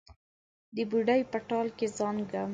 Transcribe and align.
د 0.75 0.77
بوډۍ 0.89 1.21
په 1.31 1.37
ټال 1.47 1.67
کې 1.77 1.87
زانګم 1.97 2.49